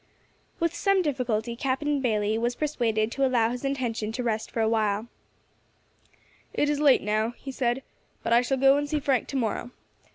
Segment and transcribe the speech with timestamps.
[0.59, 4.67] With some difficulty Captain Bayley was persuaded to allow his intention to rest for a
[4.67, 5.07] while.
[6.55, 7.83] "It is late now," he said,
[8.23, 9.69] "but I shall go and see Frank to morrow.